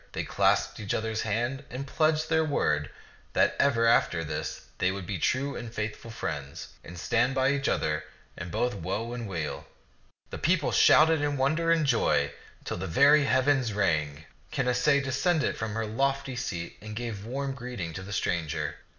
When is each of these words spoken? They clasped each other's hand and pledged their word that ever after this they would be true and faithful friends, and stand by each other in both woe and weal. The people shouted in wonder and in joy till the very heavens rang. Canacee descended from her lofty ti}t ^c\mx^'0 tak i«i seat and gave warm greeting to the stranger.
They 0.13 0.23
clasped 0.23 0.79
each 0.79 0.95
other's 0.95 1.21
hand 1.21 1.63
and 1.69 1.85
pledged 1.85 2.27
their 2.27 2.43
word 2.43 2.89
that 3.33 3.55
ever 3.59 3.85
after 3.85 4.23
this 4.23 4.65
they 4.79 4.91
would 4.91 5.05
be 5.05 5.19
true 5.19 5.55
and 5.55 5.71
faithful 5.71 6.09
friends, 6.09 6.69
and 6.83 6.97
stand 6.97 7.35
by 7.35 7.51
each 7.51 7.69
other 7.69 8.05
in 8.35 8.49
both 8.49 8.73
woe 8.73 9.13
and 9.13 9.27
weal. 9.27 9.67
The 10.31 10.39
people 10.39 10.71
shouted 10.71 11.21
in 11.21 11.37
wonder 11.37 11.69
and 11.69 11.81
in 11.81 11.85
joy 11.85 12.31
till 12.65 12.77
the 12.77 12.87
very 12.87 13.25
heavens 13.25 13.73
rang. 13.73 14.25
Canacee 14.51 15.01
descended 15.03 15.55
from 15.55 15.75
her 15.75 15.85
lofty 15.85 16.35
ti}t 16.35 16.41
^c\mx^'0 16.41 16.47
tak 16.47 16.73
i«i 16.73 16.75
seat 16.77 16.77
and 16.81 16.95
gave 16.95 17.25
warm 17.27 17.53
greeting 17.53 17.93
to 17.93 18.01
the 18.01 18.11
stranger. 18.11 18.77